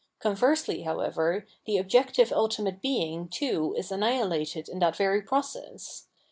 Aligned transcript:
Conversely, 0.17 0.81
however, 0.81 1.45
the 1.67 1.77
objective 1.77 2.33
ultimate 2.33 2.81
Being 2.81 3.27
too 3.27 3.75
is 3.77 3.91
annihilated 3.91 4.67
in 4.67 4.79
that 4.79 4.95
very 4.95 5.21
pro 5.21 5.41
cess. 5.43 6.07